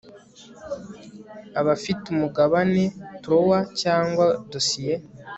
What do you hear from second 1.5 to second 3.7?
Abafite umugabane trowel